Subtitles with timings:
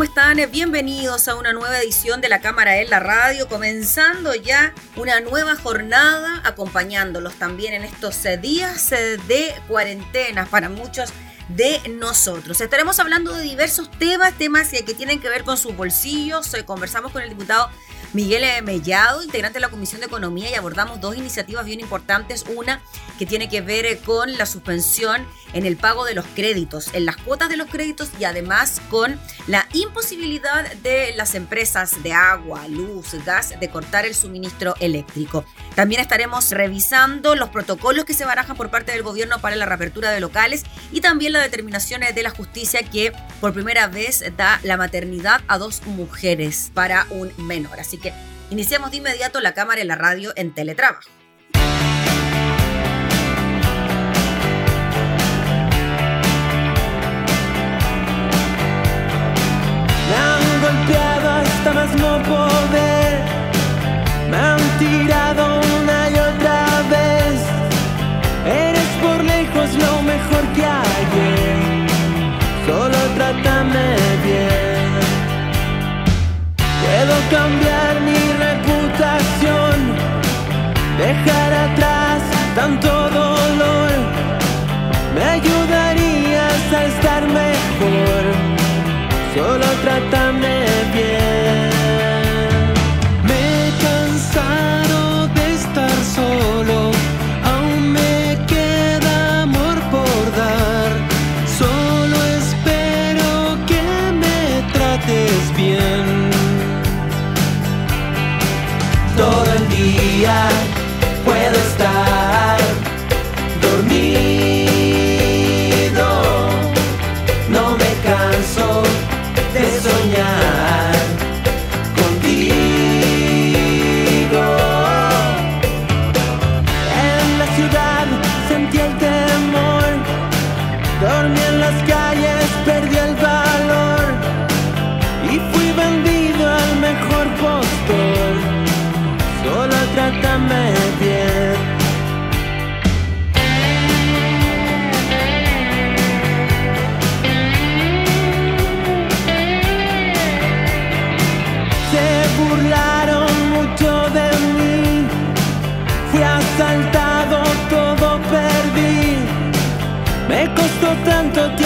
[0.00, 0.38] ¿Cómo están?
[0.50, 5.56] Bienvenidos a una nueva edición de la Cámara en la Radio, comenzando ya una nueva
[5.56, 11.12] jornada, acompañándolos también en estos eh, días eh, de cuarentena para muchos
[11.48, 12.62] de nosotros.
[12.62, 16.54] Estaremos hablando de diversos temas, temas que tienen que ver con sus bolsillos.
[16.54, 17.68] Eh, conversamos con el diputado
[18.12, 22.44] Miguel Mellado, integrante de la Comisión de Economía, y abordamos dos iniciativas bien importantes.
[22.54, 22.82] Una
[23.18, 27.16] que tiene que ver con la suspensión en el pago de los créditos, en las
[27.16, 33.14] cuotas de los créditos y además con la imposibilidad de las empresas de agua, luz,
[33.24, 35.44] gas de cortar el suministro eléctrico.
[35.74, 40.10] También estaremos revisando los protocolos que se barajan por parte del gobierno para la reapertura
[40.10, 44.76] de locales y también las determinaciones de la justicia que por primera vez da la
[44.76, 47.80] maternidad a dos mujeres para un menor.
[47.80, 48.12] Así que
[48.50, 51.10] iniciamos de inmediato la cámara y la radio en teletrabajo.
[60.60, 63.12] golpeado hasta más no poder.
[64.30, 67.36] Me han tirado una y otra vez.
[68.46, 71.86] Eres por lejos lo mejor que hay.
[72.66, 74.90] Solo trátame bien.
[76.82, 77.59] Puedo cambiar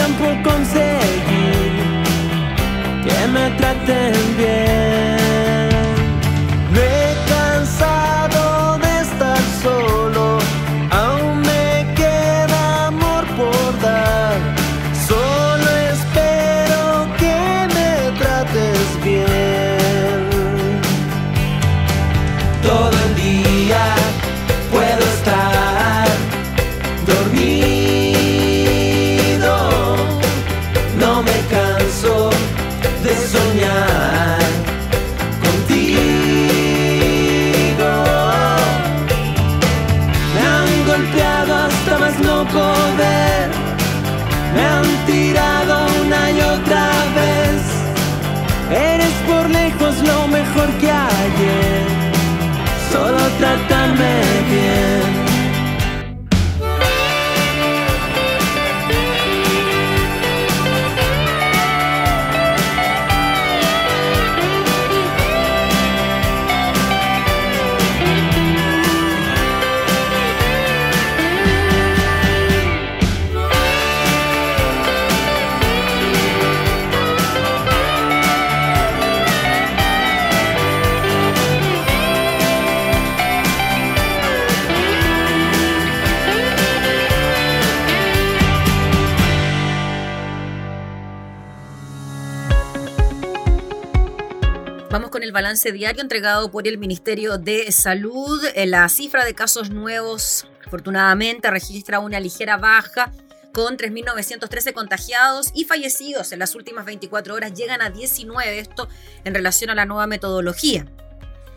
[0.05, 1.73] tiempo conseguir
[3.05, 4.84] que me traten bien.
[44.55, 46.87] Me han tirado una y otra
[47.19, 47.63] vez.
[48.71, 51.33] Eres por lejos lo mejor que hay.
[52.91, 55.24] Solo trátame bien.
[95.35, 98.41] Balance diario entregado por el Ministerio de Salud.
[98.55, 103.13] Eh, La cifra de casos nuevos, afortunadamente, registra una ligera baja
[103.53, 108.89] con 3.913 contagiados y fallecidos en las últimas 24 horas llegan a 19, esto
[109.25, 110.87] en relación a la nueva metodología.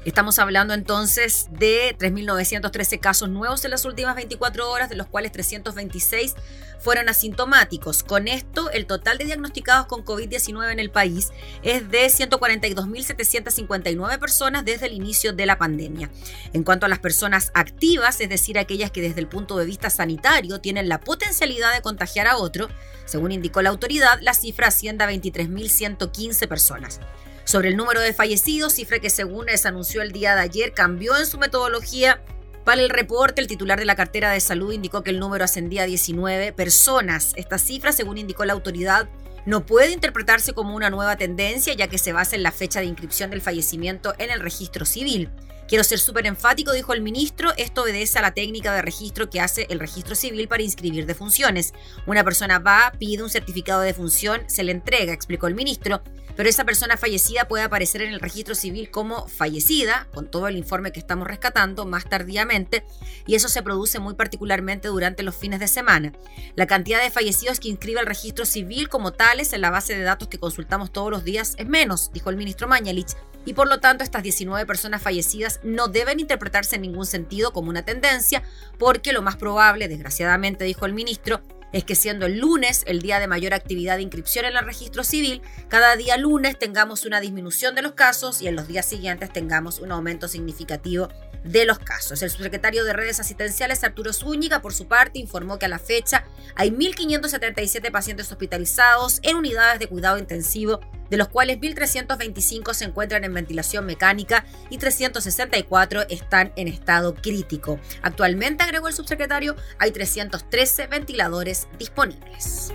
[0.07, 5.33] Estamos hablando entonces de 3.913 casos nuevos en las últimas 24 horas, de los cuales
[5.33, 6.33] 326
[6.79, 8.03] fueron asintomáticos.
[8.03, 14.63] Con esto, el total de diagnosticados con COVID-19 en el país es de 142.759 personas
[14.63, 16.09] desde el inicio de la pandemia.
[16.53, 19.89] En cuanto a las personas activas, es decir, aquellas que desde el punto de vista
[19.89, 22.69] sanitario tienen la potencialidad de contagiar a otro,
[23.03, 27.01] según indicó la autoridad, la cifra asciende a 23.115 personas.
[27.47, 31.15] Sobre el número de fallecidos, cifra que según se anunció el día de ayer, cambió
[31.15, 32.21] en su metodología.
[32.65, 35.83] Para el reporte, el titular de la cartera de salud indicó que el número ascendía
[35.83, 37.31] a 19 personas.
[37.37, 39.07] Esta cifra, según indicó la autoridad,
[39.45, 42.87] no puede interpretarse como una nueva tendencia, ya que se basa en la fecha de
[42.87, 45.29] inscripción del fallecimiento en el registro civil.
[45.67, 49.41] Quiero ser súper enfático, dijo el ministro, esto obedece a la técnica de registro que
[49.41, 51.73] hace el registro civil para inscribir defunciones.
[52.05, 56.01] Una persona va, pide un certificado de defunción, se le entrega, explicó el ministro,
[56.37, 60.55] pero esa persona fallecida puede aparecer en el registro civil como fallecida, con todo el
[60.55, 62.85] informe que estamos rescatando más tardíamente,
[63.25, 66.13] y eso se produce muy particularmente durante los fines de semana.
[66.55, 70.03] La cantidad de fallecidos que inscribe el registro civil como tales en la base de
[70.03, 73.17] datos que consultamos todos los días es menos, dijo el ministro Mañalich,
[73.47, 77.69] y por lo tanto estas 19 personas fallecidas no deben interpretarse en ningún sentido como
[77.69, 78.43] una tendencia,
[78.77, 81.41] porque lo más probable, desgraciadamente dijo el ministro,
[81.73, 85.03] es que siendo el lunes el día de mayor actividad de inscripción en el registro
[85.03, 89.31] civil, cada día lunes tengamos una disminución de los casos y en los días siguientes
[89.31, 91.09] tengamos un aumento significativo
[91.43, 92.21] de los casos.
[92.21, 96.25] El subsecretario de redes asistenciales, Arturo Zúñiga, por su parte, informó que a la fecha
[96.55, 103.23] hay 1.577 pacientes hospitalizados en unidades de cuidado intensivo, de los cuales 1.325 se encuentran
[103.23, 107.79] en ventilación mecánica y 364 están en estado crítico.
[108.01, 112.71] Actualmente, agregó el subsecretario, hay 313 ventiladores disponibles.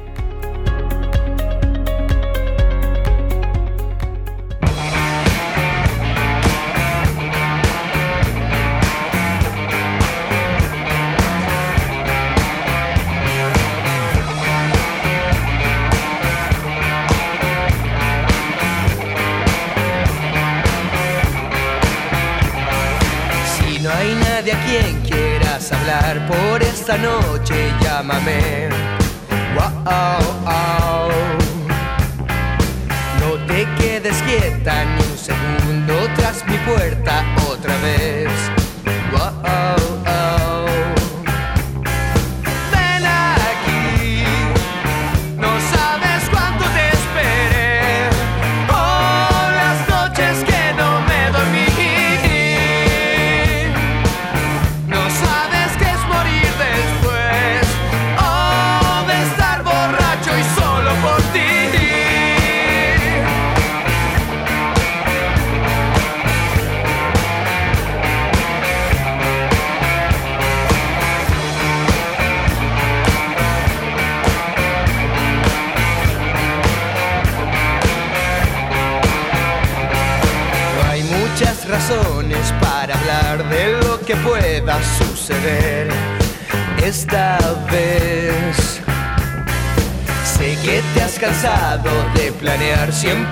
[24.44, 26.27] De a quien quieras hablar.
[26.27, 28.69] Por esta noche, llámame.
[29.55, 31.09] Wow,
[33.21, 37.12] No te quedes quieta ni un segundo tras mi puerta
[93.03, 93.31] siempre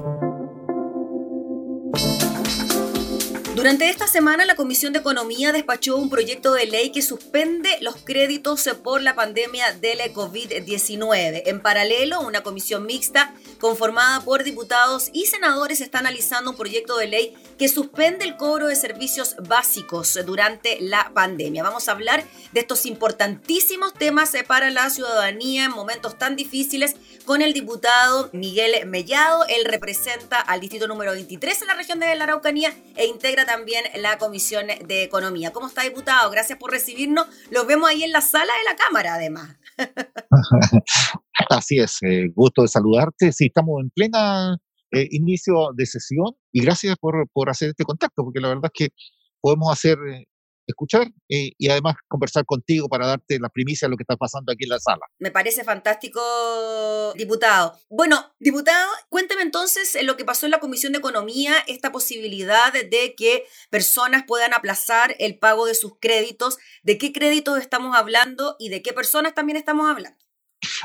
[3.61, 7.95] Durante esta semana, la Comisión de Economía despachó un proyecto de ley que suspende los
[7.97, 11.43] créditos por la pandemia del COVID-19.
[11.45, 17.05] En paralelo, una comisión mixta conformada por diputados y senadores está analizando un proyecto de
[17.05, 21.61] ley que suspende el cobro de servicios básicos durante la pandemia.
[21.61, 27.43] Vamos a hablar de estos importantísimos temas para la ciudadanía en momentos tan difíciles con
[27.43, 29.45] el diputado Miguel Mellado.
[29.47, 33.83] Él representa al distrito número 23 en la región de la Araucanía e integra también
[34.01, 35.51] la Comisión de Economía.
[35.51, 36.31] ¿Cómo está, diputado?
[36.31, 37.27] Gracias por recibirnos.
[37.49, 39.57] Los vemos ahí en la sala de la Cámara, además.
[41.49, 43.33] Así es, eh, gusto de saludarte.
[43.33, 44.57] Sí, estamos en plena
[44.91, 48.87] eh, inicio de sesión y gracias por, por hacer este contacto, porque la verdad es
[48.87, 48.93] que
[49.41, 50.27] podemos hacer eh,
[50.71, 54.51] escuchar eh, y además conversar contigo para darte la primicia de lo que está pasando
[54.51, 55.01] aquí en la sala.
[55.19, 56.21] Me parece fantástico,
[57.15, 57.77] diputado.
[57.89, 63.15] Bueno, diputado, cuénteme entonces lo que pasó en la Comisión de Economía, esta posibilidad de
[63.15, 66.57] que personas puedan aplazar el pago de sus créditos.
[66.83, 70.17] ¿De qué créditos estamos hablando y de qué personas también estamos hablando?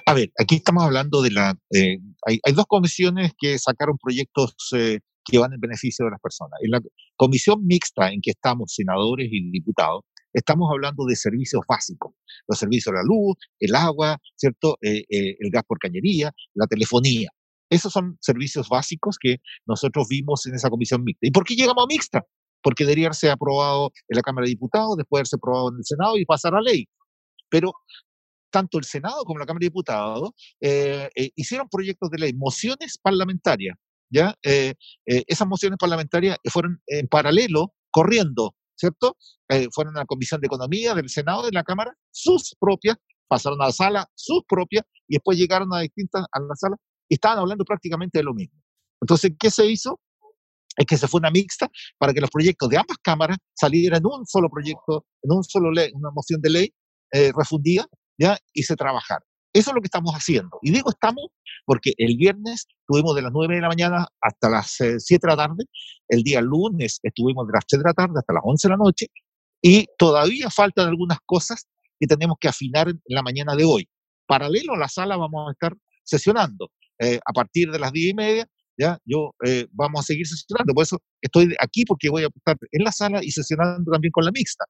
[0.07, 1.55] A ver, aquí estamos hablando de la...
[1.71, 6.21] Eh, hay, hay, dos comisiones que sacaron proyectos eh, que van en beneficio de las
[6.21, 6.59] personas.
[6.63, 6.81] En la
[7.17, 10.03] comisión mixta en que estamos senadores y diputados,
[10.33, 12.15] estamos hablando de servicios básicos,
[12.47, 14.79] los servicios de la luz, el agua, ¿cierto?
[14.83, 17.31] Eh, eh, el gas por cañería, la telefonía.
[17.69, 21.27] Esos son servicios básicos que nosotros vimos en esa comisión mixta.
[21.27, 22.23] ¿Y por qué llegamos a mixta?
[22.63, 25.85] Porque debería ser aprobado en la Cámara de Diputados, después de ser aprobado en el
[25.85, 26.87] Senado y pasar a ley.
[27.49, 27.73] Pero
[28.51, 30.31] tanto el Senado como la Cámara de Diputados
[30.61, 33.77] eh, hicieron proyectos de ley, mociones parlamentarias,
[34.11, 34.35] ¿ya?
[34.43, 34.75] Eh,
[35.07, 39.17] eh, esas mociones parlamentarias fueron en paralelo, corriendo, ¿cierto?
[39.49, 42.97] Eh, fueron a la Comisión de Economía del Senado, de la Cámara, sus propias,
[43.29, 46.77] pasaron a la sala, sus propias, y después llegaron a distintas, a la sala,
[47.09, 48.61] y estaban hablando prácticamente de lo mismo.
[49.01, 50.01] Entonces, ¿qué se hizo?
[50.77, 54.07] Es que se fue una mixta para que los proyectos de ambas cámaras salieran en
[54.07, 56.75] un solo proyecto, en un solo ley, una moción de ley
[57.35, 57.87] refundida,
[58.19, 58.37] ¿ya?
[58.53, 59.25] Y se trabajara.
[59.57, 60.59] Eso es lo que estamos haciendo.
[60.63, 61.29] Y digo estamos
[61.65, 65.29] porque el viernes estuvimos de las 9 de la mañana hasta las 7 eh, de
[65.29, 65.65] la tarde,
[66.09, 68.77] el día lunes estuvimos de las 3 de la tarde hasta las 11 de la
[68.77, 69.07] noche
[69.63, 71.67] y todavía faltan algunas cosas
[71.99, 73.89] que tenemos que afinar en la mañana de hoy.
[74.27, 76.71] Paralelo a la sala vamos a estar sesionando.
[76.99, 78.49] Eh, a partir de las 10 y media,
[78.79, 80.75] ya, yo eh, vamos a seguir sesionando.
[80.75, 84.25] Por eso estoy aquí porque voy a estar en la sala y sesionando también con
[84.25, 84.67] la mixta.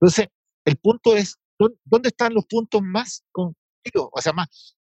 [0.00, 0.28] Entonces,
[0.64, 1.36] el punto es,
[1.84, 3.54] ¿dónde están los puntos más con,
[3.94, 4.76] o sea, más,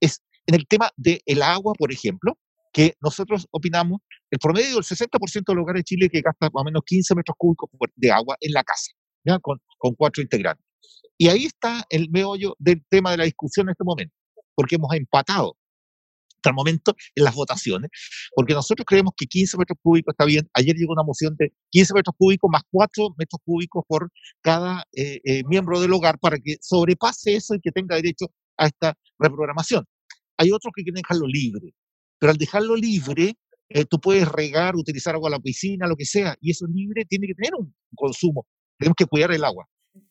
[0.00, 2.36] es en el tema del el agua, por ejemplo,
[2.72, 6.62] que nosotros opinamos, el promedio del 60% de los hogares de Chile que gasta más
[6.62, 8.92] o menos 15 metros cúbicos de agua en la casa.
[9.40, 10.66] Con, con cuatro integrantes.
[11.16, 14.12] Y ahí está el meollo del tema de la discusión en este momento,
[14.56, 15.56] porque hemos empatado
[16.42, 17.90] hasta el momento en las votaciones,
[18.34, 20.48] porque nosotros creemos que 15 metros cúbicos está bien.
[20.54, 25.20] Ayer llegó una moción de 15 metros cúbicos más 4 metros cúbicos por cada eh,
[25.24, 29.84] eh, miembro del hogar para que sobrepase eso y que tenga derecho a esta reprogramación.
[30.36, 31.74] Hay otros que quieren dejarlo libre,
[32.18, 33.36] pero al dejarlo libre,
[33.68, 37.04] eh, tú puedes regar, utilizar agua a la piscina, lo que sea, y eso libre
[37.04, 38.46] tiene que tener un consumo.
[38.78, 39.66] Tenemos que cuidar el agua.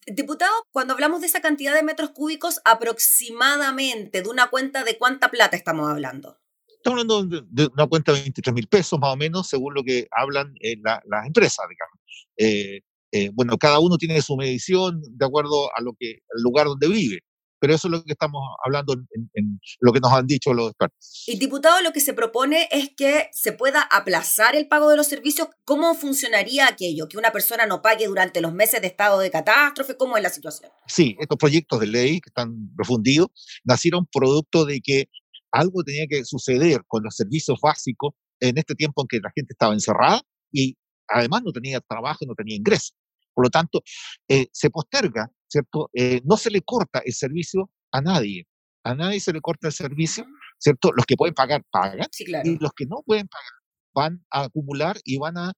[0.06, 5.30] Diputado, cuando hablamos de esa cantidad de metros cúbicos, aproximadamente de una cuenta de cuánta
[5.30, 6.38] plata estamos hablando.
[6.68, 10.06] Estamos hablando de, una cuenta de 23 mil pesos más o menos, según lo que
[10.10, 12.28] hablan las empresas, digamos.
[12.36, 12.80] Eh,
[13.12, 16.88] eh, bueno, cada uno tiene su medición de acuerdo a lo que, al lugar donde
[16.88, 17.20] vive
[17.62, 21.22] pero eso es lo que estamos hablando en, lo que nos han dicho los expertos.
[21.28, 25.06] Y diputado, lo que se propone es que se pueda aplazar el pago de los
[25.06, 25.46] servicios.
[25.64, 27.06] ¿Cómo funcionaría aquello?
[27.08, 29.96] Que una persona no pague durante los meses de estado de catástrofe.
[29.96, 30.72] ¿Cómo es la situación?
[30.88, 33.28] Sí, estos proyectos de ley que están profundidos
[33.62, 35.04] nacieron producto de que
[35.52, 39.52] algo tenía que suceder con los servicios básicos en este tiempo en que la gente
[39.52, 40.76] estaba encerrada y
[41.06, 42.96] además no tenía trabajo, no tenía ingresos.
[43.32, 43.82] Por lo tanto,
[44.26, 45.90] eh, se posterga ¿cierto?
[45.92, 48.46] Eh, no se le corta el servicio a nadie.
[48.84, 50.26] A nadie se le corta el servicio,
[50.58, 50.90] ¿cierto?
[50.92, 52.08] Los que pueden pagar, pagan.
[52.44, 53.52] Y los que no pueden pagar,
[53.94, 55.52] van a acumular y van a,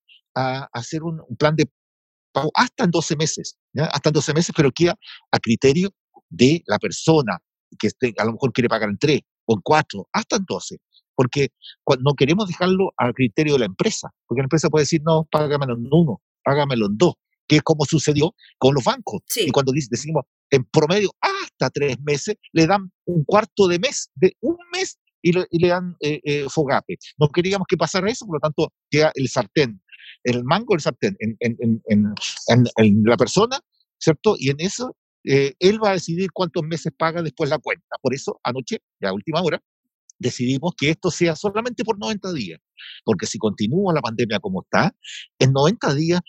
[0.72, 1.70] hacer un, plan de
[2.32, 3.84] pago hasta en 12 meses, ¿ya?
[3.84, 4.96] Hasta en 12 meses, pero queda
[5.30, 5.90] a criterio
[6.28, 7.38] de la persona
[7.78, 10.78] que esté, a lo mejor quiere pagar en 3 o en 4, hasta en 12
[11.14, 11.50] porque
[12.00, 15.74] no queremos dejarlo a criterio de la empresa, porque la empresa puede decir, no, págamelo
[15.74, 17.14] en uno, págamelo en dos,
[17.46, 19.22] que es como sucedió con los bancos.
[19.36, 24.36] Y cuando decimos en promedio hasta tres meses, le dan un cuarto de mes, de
[24.40, 26.98] un mes, y le, dan eh, eh, fogape.
[27.18, 29.80] No queríamos que pasara eso, por lo tanto, queda el sartén,
[30.22, 32.14] el mango del sartén en, en, en,
[32.76, 33.58] en, la persona,
[33.98, 34.36] ¿cierto?
[34.38, 37.96] Y en eso eh, él va a decidir cuántos meses paga después la cuenta.
[38.02, 39.62] Por eso, anoche, ya a última hora,
[40.18, 42.60] decidimos que esto sea solamente por 90 días,
[43.02, 44.94] porque si continúa la pandemia como está,
[45.38, 46.20] en 90 días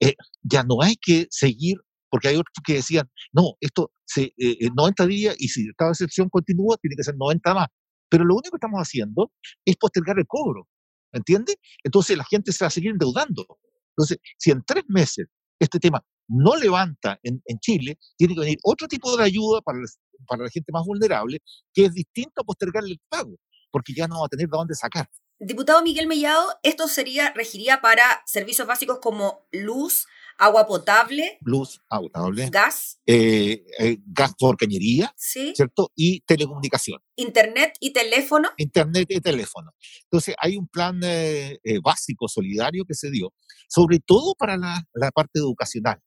[0.00, 1.76] eh, ya no hay que seguir,
[2.10, 6.28] porque hay otros que decían, no, esto se, eh, 90 días y si esta excepción
[6.28, 7.68] continúa, tiene que ser 90 más.
[8.08, 9.30] Pero lo único que estamos haciendo
[9.64, 10.66] es postergar el cobro,
[11.12, 11.56] ¿entiendes?
[11.84, 13.46] Entonces la gente se va a seguir endeudando.
[13.90, 15.26] Entonces, si en tres meses
[15.58, 19.78] este tema no levanta en, en Chile, tiene que venir otro tipo de ayuda para,
[20.26, 21.40] para la gente más vulnerable,
[21.74, 23.36] que es distinto a postergarle el pago,
[23.70, 25.08] porque ya no va a tener de dónde sacar.
[25.40, 32.10] Diputado Miguel Mellado, esto sería, regiría para servicios básicos como luz, agua potable, luz, agua
[32.12, 35.52] potable, gas, eh, eh, gas por cañería, ¿sí?
[35.54, 35.92] ¿cierto?
[35.94, 37.00] Y telecomunicación.
[37.14, 38.50] internet y teléfono.
[38.56, 39.70] Internet y teléfono.
[40.02, 43.32] Entonces, hay un plan eh, básico solidario que se dio,
[43.68, 46.00] sobre todo para la, la parte educacional,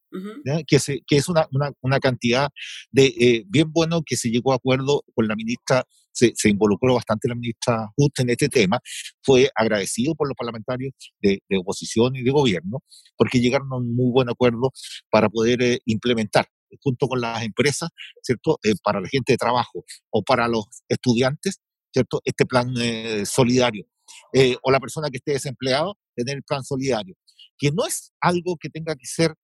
[0.68, 2.50] que, se, que es una, una, una cantidad
[2.92, 7.28] de bien bueno que se llegó a acuerdo con la ministra, se, se involucró bastante
[7.28, 8.80] la ministra Hut en este tema,
[9.24, 12.84] fue agradecido por los parlamentarios de, de oposición y de gobierno,
[13.18, 14.72] porque llegaron a un muy buen acuerdo
[15.10, 16.48] para poder eh, implementar
[16.82, 17.90] junto con las empresas,
[18.22, 18.58] ¿cierto?
[18.64, 21.60] Eh, para la gente de trabajo o para los estudiantes,
[21.92, 22.22] ¿cierto?
[22.24, 23.86] Este plan eh, solidario.
[24.34, 27.16] Eh, o la persona que esté desempleado, tener el plan solidario,
[27.58, 29.36] que no es algo que tenga que ser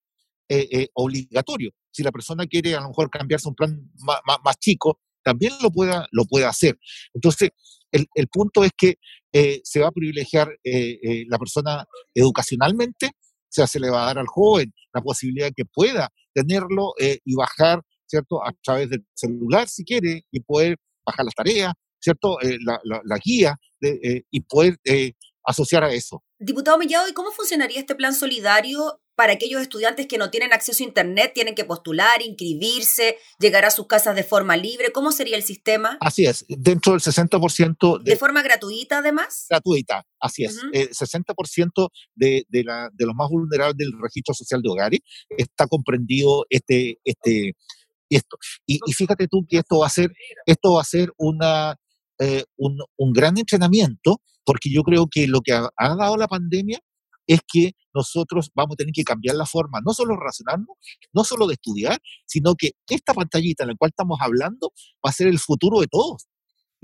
[0.49, 1.71] eh, eh, obligatorio.
[1.91, 5.51] Si la persona quiere a lo mejor cambiarse un plan más, más, más chico, también
[5.61, 6.79] lo pueda, lo pueda hacer.
[7.13, 7.49] Entonces,
[7.91, 8.95] el, el punto es que
[9.33, 14.03] eh, se va a privilegiar eh, eh, la persona educacionalmente, o sea, se le va
[14.03, 18.41] a dar al joven la posibilidad que pueda tenerlo y bajar, ¿cierto?
[18.41, 22.37] A través del celular, si quiere, y poder bajar las tareas, ¿cierto?
[22.61, 24.77] La, la, guía de, y poder
[25.43, 26.23] asociar a eso.
[26.39, 30.83] Diputado Mellado, ¿y cómo funcionaría este plan solidario para aquellos estudiantes que no tienen acceso
[30.83, 34.91] a Internet, tienen que postular, inscribirse, llegar a sus casas de forma libre?
[34.91, 35.97] ¿Cómo sería el sistema?
[35.99, 39.47] Así es, dentro del 60% ¿De de, forma gratuita además?
[39.49, 40.57] gratuita, así es.
[40.57, 40.67] Ujú.
[40.71, 44.99] Eh, 60% de, de, la, de los más vulnerables del registro social de hogares
[45.35, 47.53] está comprendido este, este,
[48.11, 48.37] esto.
[48.67, 50.11] Y, y fíjate tú que esto va a ser,
[50.45, 51.75] esto va a ser una,
[52.19, 56.27] eh, un, un gran entrenamiento, porque yo creo que lo que ha, ha dado la
[56.27, 56.79] pandemia
[57.27, 60.77] es que nosotros vamos a tener que cambiar la forma, no solo de razonarnos,
[61.13, 64.71] no solo de estudiar, sino que esta pantallita en la cual estamos hablando
[65.05, 66.27] va a ser el futuro de todos.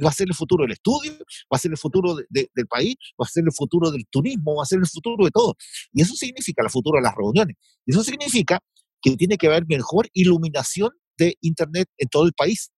[0.04, 2.66] Va a ser el futuro del estudio, va a ser el futuro de- de- del
[2.68, 5.56] país, va a ser el futuro del turismo, va a ser el futuro de todo.
[5.94, 7.56] Y eso significa el futuro de las reuniones.
[7.86, 8.60] Eso significa
[9.02, 12.72] que tiene que haber mejor iluminación de Internet en todo el país,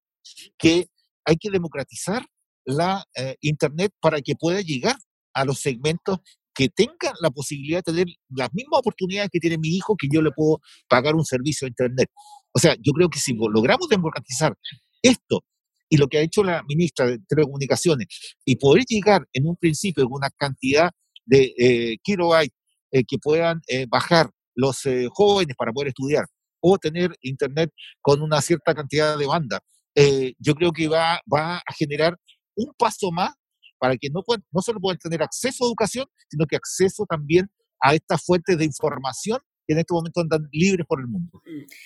[0.57, 0.87] que
[1.23, 2.25] hay que democratizar
[2.65, 4.97] la eh, Internet para que pueda llegar
[5.33, 6.19] a los segmentos
[6.55, 10.21] que tengan la posibilidad de tener las mismas oportunidades que tiene mi hijo, que yo
[10.21, 12.09] le puedo pagar un servicio de Internet.
[12.53, 14.55] O sea, yo creo que si logramos democratizar
[15.01, 15.43] esto
[15.89, 18.07] y lo que ha hecho la ministra de Telecomunicaciones
[18.45, 20.91] y poder llegar en un principio con una cantidad
[21.25, 22.55] de eh, kilobytes
[22.95, 26.25] eh, que puedan eh, bajar los eh, jóvenes para poder estudiar
[26.61, 27.69] o tener internet
[28.01, 29.59] con una cierta cantidad de banda,
[30.39, 32.17] yo creo que va, va a generar
[32.55, 33.33] un paso más
[33.79, 37.49] para que no, puedan, no solo puedan tener acceso a educación, sino que acceso también
[37.81, 41.41] a estas fuentes de información que en este momento andan libres por el mundo.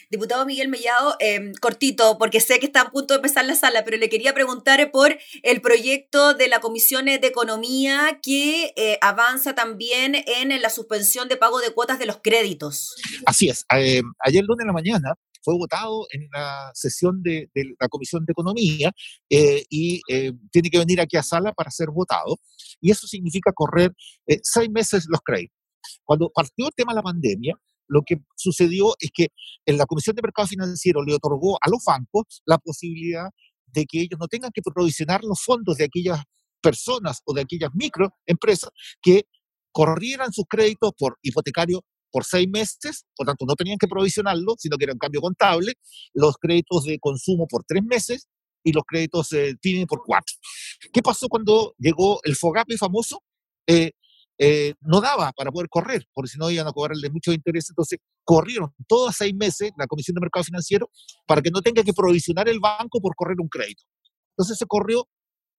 [0.10, 3.86] Diputado Miguel Mellado, eh, cortito, porque sé que está a punto de empezar la sala,
[3.86, 9.56] pero le quería preguntar por el proyecto de la Comisión de Economía que eh, avanza
[9.56, 12.96] también en la suspensión de pago de cuotas de los créditos.
[13.26, 13.66] Así es.
[13.74, 18.26] Eh, ayer lunes en la mañana fue votado en la sesión de, de la Comisión
[18.26, 18.92] de Economía
[19.30, 22.38] eh, y eh, tiene que venir aquí a sala para ser votado.
[22.82, 23.94] Y eso significa correr
[24.28, 25.58] eh, seis meses los créditos.
[26.04, 27.56] Cuando partió el tema de la pandemia,
[27.88, 29.30] lo que sucedió es que
[29.66, 33.30] en la Comisión de Mercado Financiero le otorgó a los bancos la posibilidad
[33.68, 36.24] de que ellos no tengan que provisionar los fondos de aquellas
[36.62, 38.70] personas o de aquellas microempresas
[39.02, 39.24] que
[39.72, 44.78] corrieran sus créditos por hipotecario por seis meses, por tanto no tenían que provisionarlo, sino
[44.78, 45.74] que era un cambio contable,
[46.14, 48.28] los créditos de consumo por tres meses
[48.64, 50.36] y los créditos eh, PYME por cuatro.
[50.92, 53.24] ¿Qué pasó cuando llegó el FOGAPE famoso?
[53.68, 53.92] Eh,
[54.42, 58.00] eh, no daba para poder correr, porque si no iban a cobrarle mucho interés, entonces
[58.24, 60.90] corrieron todos seis meses la Comisión de Mercado Financiero
[61.28, 63.84] para que no tenga que provisionar el banco por correr un crédito.
[64.32, 65.10] Entonces se corrió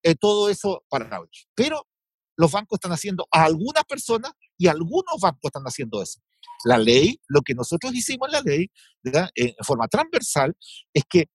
[0.03, 1.21] eh, todo eso para
[1.55, 1.87] Pero
[2.37, 6.21] los bancos están haciendo a algunas personas y algunos bancos están haciendo eso.
[6.65, 8.67] La ley, lo que nosotros hicimos en la ley,
[9.03, 9.31] ¿verdad?
[9.35, 10.55] en forma transversal,
[10.93, 11.27] es que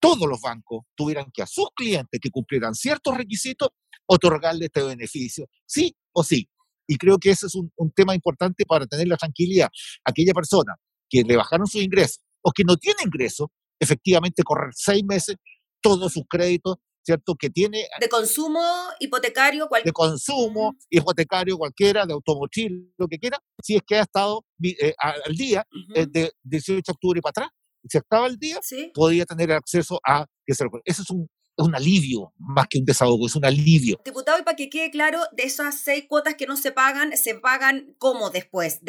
[0.00, 3.70] todos los bancos tuvieran que a sus clientes que cumplieran ciertos requisitos
[4.06, 6.48] otorgarle este beneficio, sí o sí.
[6.86, 9.68] Y creo que ese es un, un tema importante para tener la tranquilidad.
[10.04, 10.74] Aquella persona
[11.08, 13.48] que le bajaron sus ingresos o que no tiene ingresos,
[13.80, 15.36] efectivamente correr seis meses,
[15.80, 17.36] todos sus créditos ¿cierto?
[17.36, 17.86] Que tiene...
[18.00, 18.60] De consumo,
[18.98, 19.90] hipotecario, cualquier...
[19.90, 24.92] De consumo, hipotecario, cualquiera, de automotriz, lo que quiera, si es que ha estado eh,
[24.98, 25.64] al día
[25.94, 27.48] eh, de 18 de octubre para atrás.
[27.88, 28.58] Si estaba al día,
[28.92, 30.26] podía tener acceso a...
[30.44, 34.00] Eso es un, un alivio más que un desahogo, es un alivio.
[34.04, 37.36] Diputado, y para que quede claro, de esas seis cuotas que no se pagan, ¿se
[37.36, 38.80] pagan cómo después?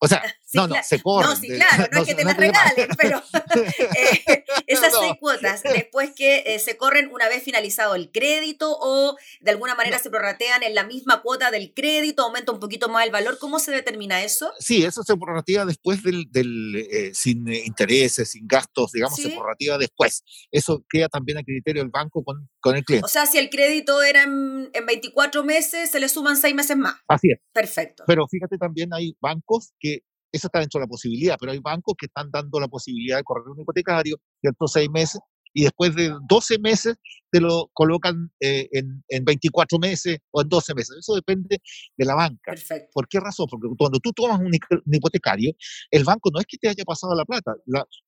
[0.00, 0.22] O sea,
[0.54, 1.30] no, no, se corren.
[1.30, 3.18] No, sí, claro, no, es que te las regalen, pero
[3.54, 9.16] eh, esas seis cuotas, después que eh, se corren una vez finalizado el crédito o
[9.40, 13.04] de alguna manera se prorratean en la misma cuota del crédito, aumenta un poquito más
[13.04, 14.52] el valor, ¿cómo se determina eso?
[14.58, 19.78] Sí, eso se prorratea después del, del eh, sin intereses, sin gastos, digamos, se prorratea
[19.78, 20.24] después.
[20.50, 23.04] Eso queda también a criterio del banco con, con el cliente.
[23.04, 26.76] O sea, si el crédito era en, en 24 meses, se le suman seis meses
[26.76, 26.94] más.
[27.08, 27.40] Así es.
[27.52, 28.04] Perfecto.
[28.06, 29.87] Pero fíjate, también hay bancos que
[30.32, 33.24] eso está dentro de la posibilidad, pero hay bancos que están dando la posibilidad de
[33.24, 34.66] correr un hipotecario, ¿cierto?
[34.66, 35.20] Seis meses,
[35.54, 36.96] y después de 12 meses
[37.30, 40.96] te lo colocan eh, en, en, 24 meses o en 12 meses.
[40.98, 41.58] Eso depende
[41.96, 42.52] de la banca.
[42.52, 42.90] Perfecto.
[42.92, 43.46] ¿Por qué razón?
[43.50, 44.52] Porque cuando tú tomas un,
[44.92, 45.52] hipotecario,
[45.90, 47.54] el banco no es que te haya pasado la plata,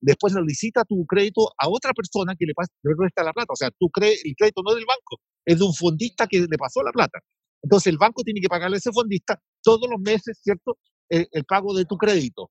[0.01, 2.53] después lo licita tu crédito a otra persona que le,
[2.83, 3.53] le resta la plata.
[3.53, 6.41] O sea, tú crees, el crédito no es del banco, es de un fondista que
[6.41, 7.19] le pasó la plata.
[7.63, 10.79] Entonces el banco tiene que pagarle a ese fondista todos los meses, ¿cierto?
[11.11, 12.51] El, pago de tu crédito.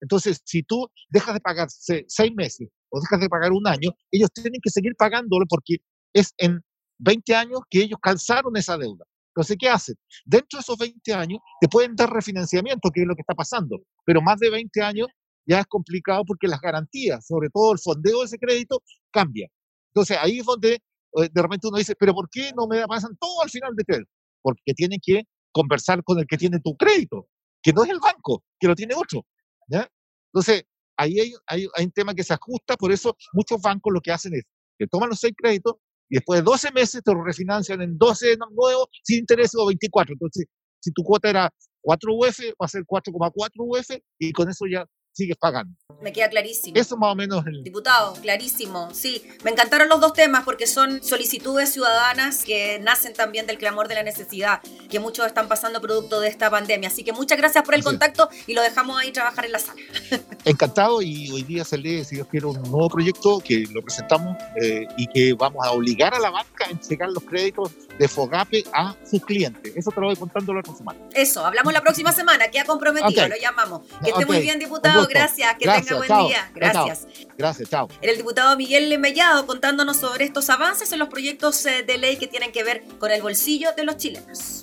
[0.00, 4.30] Entonces, si tú dejas de pagar seis meses o dejas de pagar un año, ellos
[4.32, 5.76] tienen que seguir pagándolo porque
[6.12, 6.60] es en
[6.98, 9.04] 20 años que ellos calzaron esa deuda.
[9.28, 9.94] Entonces, ¿qué hacen?
[10.24, 13.78] Dentro de esos 20 años te pueden dar refinanciamiento, que es lo que está pasando,
[14.04, 15.06] pero más de 20 años
[15.46, 19.48] ya es complicado porque las garantías, sobre todo el fondeo de ese crédito, cambia.
[19.94, 23.16] Entonces, ahí es donde eh, de repente uno dice, pero ¿por qué no me pasan
[23.18, 24.10] todo al final de crédito?
[24.42, 27.28] Porque tienen que conversar con el que tiene tu crédito
[27.62, 29.24] que no es el banco, que lo tiene otro.
[29.68, 29.88] ¿ya?
[30.32, 30.64] Entonces,
[30.96, 34.34] ahí hay, hay, un tema que se ajusta, por eso muchos bancos lo que hacen
[34.34, 34.44] es
[34.78, 35.74] que toman los seis créditos
[36.08, 40.14] y después de 12 meses te lo refinancian en 12 nuevos sin interés o 24.
[40.14, 40.46] Entonces,
[40.80, 41.50] si tu cuota era
[41.82, 44.84] 4 UF, va a ser 4,4 UF y con eso ya
[45.20, 45.74] sigues pagando.
[46.00, 46.78] Me queda clarísimo.
[46.78, 47.46] Eso más o menos.
[47.46, 47.62] El...
[47.62, 48.88] Diputado, clarísimo.
[48.92, 53.86] Sí, me encantaron los dos temas porque son solicitudes ciudadanas que nacen también del clamor
[53.86, 56.88] de la necesidad que muchos están pasando producto de esta pandemia.
[56.88, 59.80] Así que muchas gracias por el contacto y lo dejamos ahí trabajar en la sala.
[60.44, 64.36] Encantado y hoy día se lee, si Dios quiere, un nuevo proyecto que lo presentamos
[64.62, 68.64] eh, y que vamos a obligar a la banca a entregar los créditos de Fogape
[68.72, 69.76] a sus clientes.
[69.76, 71.10] Eso te lo voy contando la próxima semana.
[71.14, 72.48] Eso, hablamos la próxima semana.
[72.48, 73.82] Queda comprometido, lo llamamos.
[74.02, 75.06] Que esté muy bien, diputado.
[75.10, 76.50] Gracias, que tenga buen día.
[76.54, 77.06] Gracias.
[77.36, 77.88] Gracias, chao.
[78.00, 82.26] el diputado Miguel Mellado contándonos sobre estos avances en los proyectos eh, de ley que
[82.26, 84.62] tienen que ver con el bolsillo de los chilenos.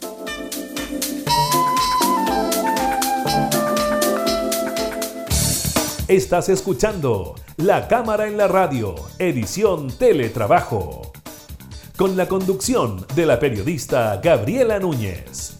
[6.07, 11.11] Estás escuchando La Cámara en la Radio, edición Teletrabajo
[11.97, 15.56] con la conducción de la periodista Gabriela Núñez.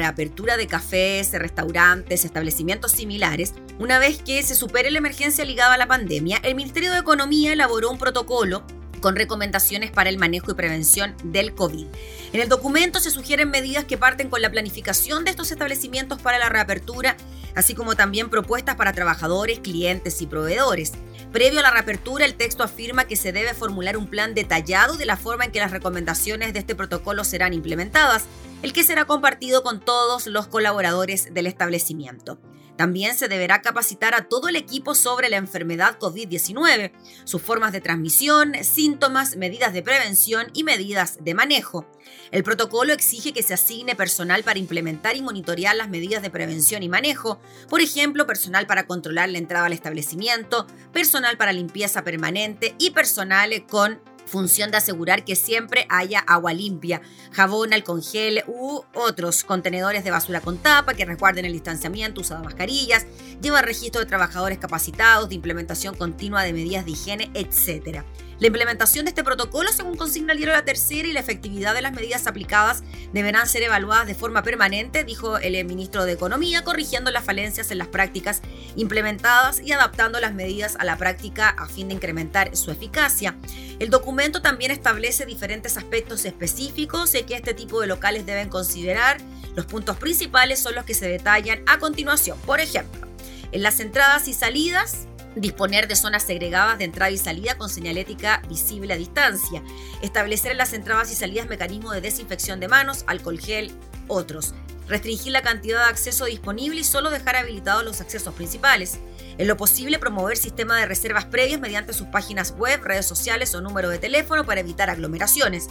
[0.00, 5.78] Reapertura de cafés, restaurantes, establecimientos similares, una vez que se supere la emergencia ligada a
[5.78, 8.64] la pandemia, el Ministerio de Economía elaboró un protocolo
[9.00, 11.86] con recomendaciones para el manejo y prevención del COVID.
[12.32, 16.38] En el documento se sugieren medidas que parten con la planificación de estos establecimientos para
[16.38, 17.16] la reapertura,
[17.54, 20.92] así como también propuestas para trabajadores, clientes y proveedores.
[21.32, 25.06] Previo a la reapertura, el texto afirma que se debe formular un plan detallado de
[25.06, 28.24] la forma en que las recomendaciones de este protocolo serán implementadas,
[28.62, 32.40] el que será compartido con todos los colaboradores del establecimiento.
[32.80, 36.92] También se deberá capacitar a todo el equipo sobre la enfermedad COVID-19,
[37.24, 41.86] sus formas de transmisión, síntomas, medidas de prevención y medidas de manejo.
[42.30, 46.82] El protocolo exige que se asigne personal para implementar y monitorear las medidas de prevención
[46.82, 47.38] y manejo,
[47.68, 53.66] por ejemplo, personal para controlar la entrada al establecimiento, personal para limpieza permanente y personal
[53.66, 60.04] con función de asegurar que siempre haya agua limpia, jabón, alcohol gel u otros contenedores
[60.04, 63.06] de basura con tapa que resguarden el distanciamiento, de mascarillas,
[63.42, 68.04] lleva registro de trabajadores capacitados, de implementación continua de medidas de higiene, etc.
[68.40, 71.82] La implementación de este protocolo, según consigna el diario La Tercera, y la efectividad de
[71.82, 77.10] las medidas aplicadas deberán ser evaluadas de forma permanente, dijo el ministro de Economía, corrigiendo
[77.10, 78.40] las falencias en las prácticas
[78.76, 83.36] implementadas y adaptando las medidas a la práctica a fin de incrementar su eficacia.
[83.78, 89.18] El documento también establece diferentes aspectos específicos que este tipo de locales deben considerar.
[89.54, 92.38] Los puntos principales son los que se detallan a continuación.
[92.46, 93.06] Por ejemplo,
[93.52, 98.42] en las entradas y salidas, disponer de zonas segregadas de entrada y salida con señalética
[98.48, 99.62] visible a distancia,
[100.02, 103.72] establecer en las entradas y salidas mecanismos de desinfección de manos, alcohol gel,
[104.08, 104.54] otros,
[104.88, 108.98] restringir la cantidad de acceso disponible y solo dejar habilitados los accesos principales.
[109.40, 113.62] En lo posible, promover sistema de reservas previas mediante sus páginas web, redes sociales o
[113.62, 115.68] número de teléfono para evitar aglomeraciones.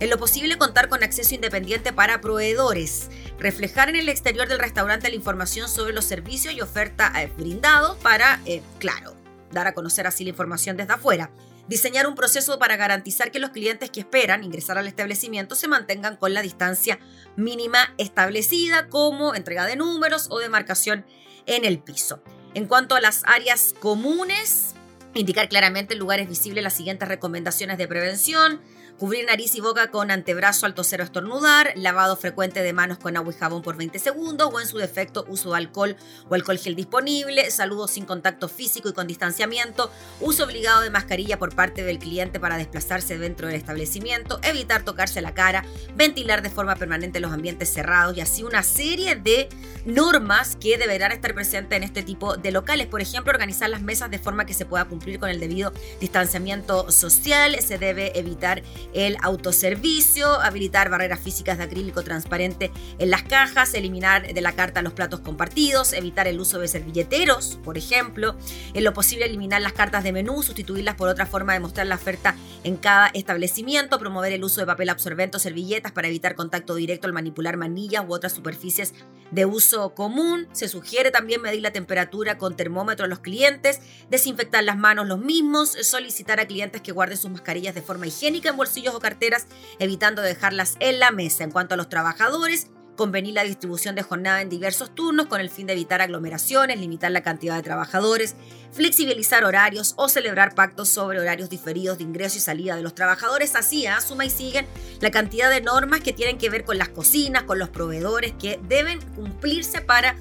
[0.00, 3.10] En lo posible, contar con acceso independiente para proveedores.
[3.38, 7.96] Reflejar en el exterior del restaurante la información sobre los servicios y oferta eh, brindados
[7.98, 9.14] para, eh, claro,
[9.52, 11.30] dar a conocer así la información desde afuera.
[11.68, 16.16] Diseñar un proceso para garantizar que los clientes que esperan ingresar al establecimiento se mantengan
[16.16, 16.98] con la distancia
[17.36, 21.06] mínima establecida, como entrega de números o demarcación
[21.46, 22.20] en el piso.
[22.54, 24.74] En cuanto a las áreas comunes,
[25.14, 28.60] indicar claramente en lugares visibles las siguientes recomendaciones de prevención.
[28.98, 33.16] Cubrir nariz y boca con antebrazo al toser o estornudar, lavado frecuente de manos con
[33.16, 35.96] agua y jabón por 20 segundos o en su defecto uso de alcohol
[36.28, 41.38] o alcohol gel disponible, saludos sin contacto físico y con distanciamiento, uso obligado de mascarilla
[41.38, 45.64] por parte del cliente para desplazarse dentro del establecimiento, evitar tocarse la cara,
[45.96, 49.48] ventilar de forma permanente los ambientes cerrados y así una serie de
[49.84, 52.86] normas que deberán estar presentes en este tipo de locales.
[52.86, 56.90] Por ejemplo, organizar las mesas de forma que se pueda cumplir con el debido distanciamiento
[56.92, 58.62] social, se debe evitar
[58.94, 64.82] el autoservicio, habilitar barreras físicas de acrílico transparente en las cajas, eliminar de la carta
[64.82, 68.36] los platos compartidos, evitar el uso de servilleteros, por ejemplo,
[68.74, 71.96] en lo posible eliminar las cartas de menú, sustituirlas por otra forma de mostrar la
[71.96, 76.74] oferta en cada establecimiento, promover el uso de papel absorbente o servilletas para evitar contacto
[76.74, 78.94] directo al manipular manillas u otras superficies
[79.30, 80.48] de uso común.
[80.52, 85.18] Se sugiere también medir la temperatura con termómetro a los clientes, desinfectar las manos los
[85.18, 89.46] mismos, solicitar a clientes que guarden sus mascarillas de forma higiénica en bolsillos o carteras,
[89.78, 91.44] evitando dejarlas en la mesa.
[91.44, 95.50] En cuanto a los trabajadores, convenir la distribución de jornada en diversos turnos con el
[95.50, 98.34] fin de evitar aglomeraciones, limitar la cantidad de trabajadores,
[98.72, 103.56] flexibilizar horarios o celebrar pactos sobre horarios diferidos de ingreso y salida de los trabajadores.
[103.56, 103.90] Así, ¿eh?
[104.06, 104.66] suma y siguen
[105.00, 108.58] la cantidad de normas que tienen que ver con las cocinas, con los proveedores, que
[108.68, 110.16] deben cumplirse para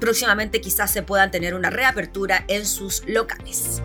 [0.00, 3.80] próximamente quizás se puedan tener una reapertura en sus locales.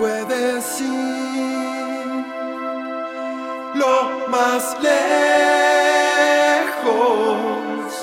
[0.00, 2.24] puedes ir.
[3.74, 4.98] Lo más lejos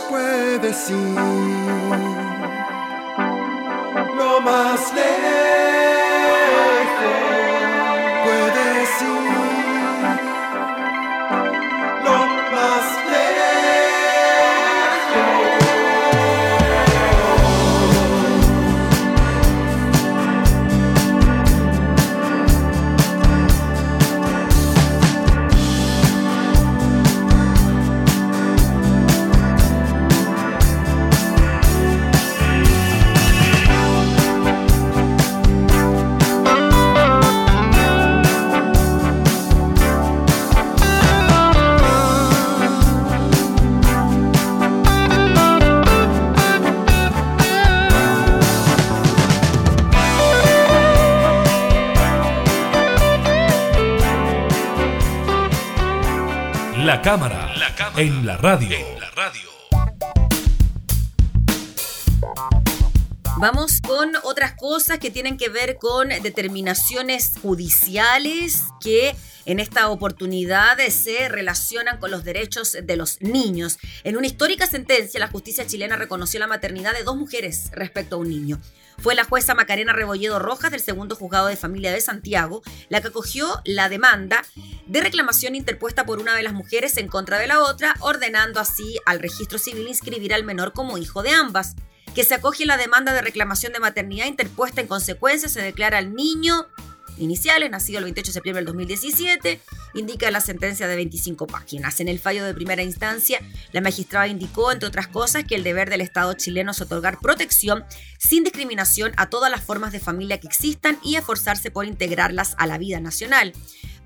[0.08, 1.67] puedes ir.
[57.08, 57.54] Cámara,
[57.96, 58.78] en la radio.
[63.38, 69.16] Vamos con otras cosas que tienen que ver con determinaciones judiciales que
[69.48, 73.78] en esta oportunidad se relacionan con los derechos de los niños.
[74.04, 78.20] En una histórica sentencia, la justicia chilena reconoció la maternidad de dos mujeres respecto a
[78.20, 78.60] un niño.
[78.98, 83.08] Fue la jueza Macarena Rebolledo Rojas del segundo juzgado de familia de Santiago la que
[83.08, 84.44] acogió la demanda
[84.86, 89.00] de reclamación interpuesta por una de las mujeres en contra de la otra, ordenando así
[89.06, 91.76] al registro civil inscribir al menor como hijo de ambas.
[92.14, 96.14] Que se acoge la demanda de reclamación de maternidad interpuesta en consecuencia, se declara al
[96.14, 96.68] niño
[97.18, 99.60] iniciales, nacido el 28 de septiembre del 2017,
[99.96, 102.00] indica la sentencia de 25 páginas.
[102.00, 103.40] En el fallo de primera instancia,
[103.72, 107.86] la magistrada indicó, entre otras cosas, que el deber del Estado chileno es otorgar protección
[108.18, 112.68] sin discriminación a todas las formas de familia que existan y esforzarse por integrarlas a
[112.68, 113.54] la vida nacional.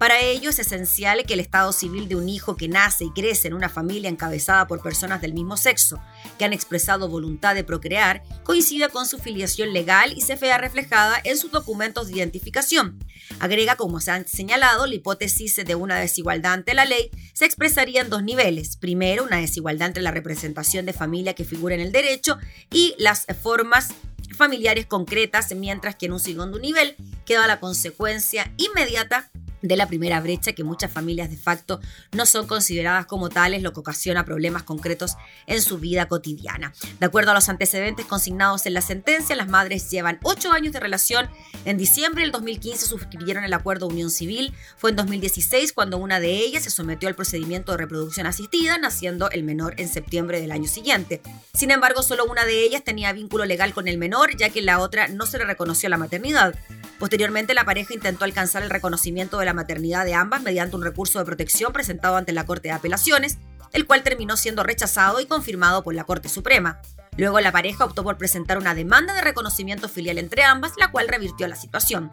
[0.02, 3.50] Para ello es esencial que el estado civil de un hijo que nace y crece
[3.50, 6.02] en una familia encabezada por personas del mismo sexo,
[6.40, 11.22] que han expresado voluntad de procrear, coincida con su filiación legal y se vea reflejada
[11.24, 12.98] en sus documentos de identificación.
[13.40, 18.02] Agrega, como se ha señalado, la hipótesis de una desigualdad ante la ley se expresaría
[18.02, 18.78] en dos niveles.
[18.78, 22.40] Primero, una desigualdad entre la representación de familia que figura en el derecho
[22.72, 23.90] y las formas
[24.36, 29.30] familiares concretas, mientras que en un segundo nivel queda la consecuencia inmediata
[29.62, 31.80] de la primera brecha que muchas familias de facto
[32.12, 35.16] no son consideradas como tales, lo que ocasiona problemas concretos
[35.48, 36.74] en su vida cotidiana.
[37.00, 40.80] De acuerdo a los antecedentes consignados en la sentencia, las madres llevan ocho años de
[40.80, 41.30] relación.
[41.66, 44.54] En diciembre del 2015 suscribieron el acuerdo de unión civil.
[44.78, 49.30] Fue en 2016 cuando una de ellas se sometió al procedimiento de reproducción asistida, naciendo
[49.30, 51.22] el menor en septiembre del año siguiente.
[51.54, 54.80] Sin embargo, solo una de ellas tenía vínculo legal con el menor, ya que la
[54.80, 56.56] otra no se le reconoció la maternidad.
[57.00, 61.20] Posteriormente, la pareja intentó alcanzar el reconocimiento de la maternidad de ambas mediante un recurso
[61.20, 63.38] de protección presentado ante la Corte de Apelaciones,
[63.74, 66.82] el cual terminó siendo rechazado y confirmado por la Corte Suprema.
[67.18, 71.08] Luego la pareja optó por presentar una demanda de reconocimiento filial entre ambas, la cual
[71.08, 72.12] revirtió la situación.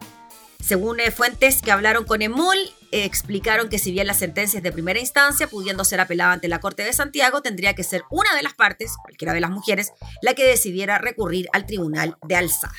[0.63, 2.57] Según eh, fuentes que hablaron con EMOL,
[2.91, 6.49] eh, explicaron que si bien la sentencia es de primera instancia, pudiendo ser apelada ante
[6.49, 9.93] la Corte de Santiago, tendría que ser una de las partes, cualquiera de las mujeres,
[10.21, 12.73] la que decidiera recurrir al Tribunal de Alzada.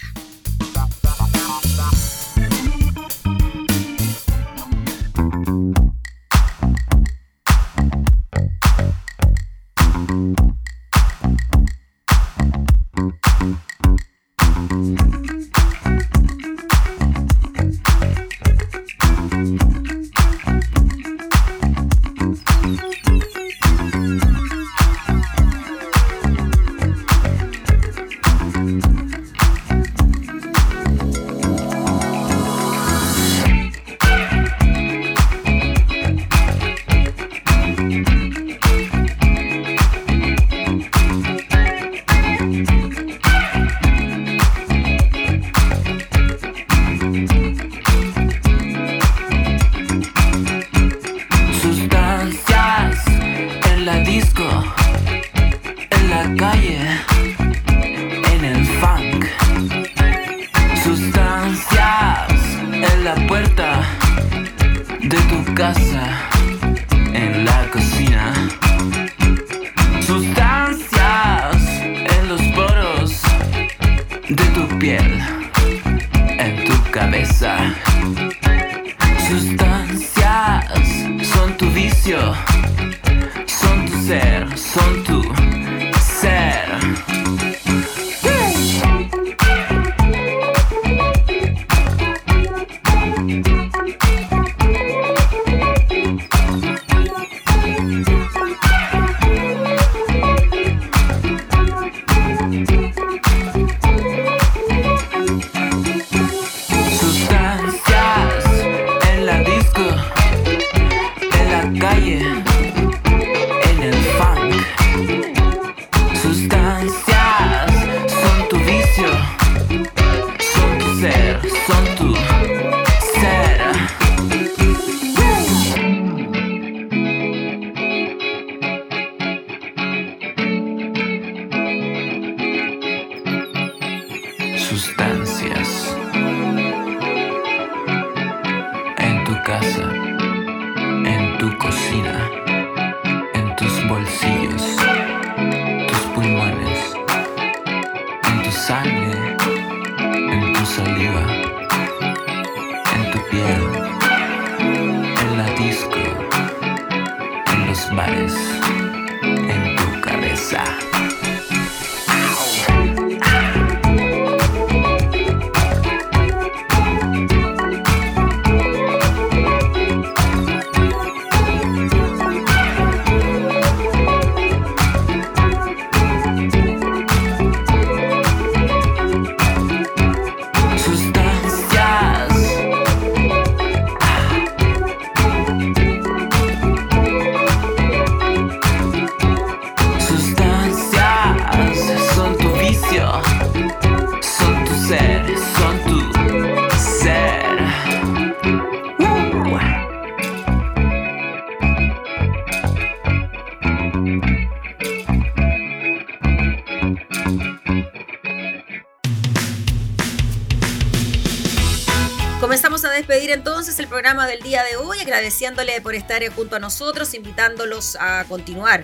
[214.19, 218.83] Del día de hoy, agradeciéndole por estar junto a nosotros, invitándolos a continuar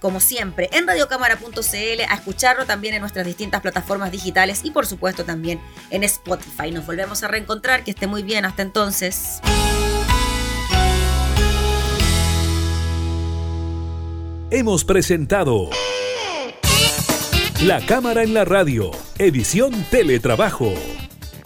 [0.00, 5.24] como siempre, en radiocámara.cl, a escucharlo también en nuestras distintas plataformas digitales y por supuesto
[5.24, 5.60] también
[5.90, 6.72] en Spotify.
[6.72, 9.40] Nos volvemos a reencontrar, que esté muy bien, hasta entonces.
[14.50, 15.70] Hemos presentado
[17.62, 20.74] La Cámara en la Radio, edición Teletrabajo.